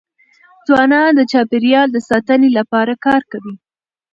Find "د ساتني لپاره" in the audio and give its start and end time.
1.91-2.93